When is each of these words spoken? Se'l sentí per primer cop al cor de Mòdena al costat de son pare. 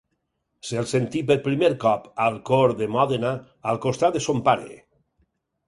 Se'l 0.69 0.87
sentí 0.91 1.21
per 1.27 1.37
primer 1.47 1.69
cop 1.83 2.09
al 2.25 2.41
cor 2.51 2.75
de 2.81 2.89
Mòdena 2.97 3.37
al 3.73 3.81
costat 3.87 4.19
de 4.19 4.25
son 4.31 4.45
pare. 4.51 4.77